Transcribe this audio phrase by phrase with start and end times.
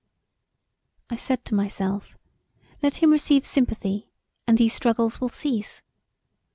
[1.11, 2.17] I said to myself,
[2.81, 4.09] let him receive sympathy
[4.47, 5.83] and these struggles will cease.